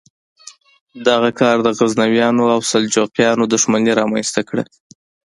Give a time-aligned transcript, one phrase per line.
[1.07, 4.63] دغه کار د غزنویانو او سلجوقیانو دښمني رامنځته کړه.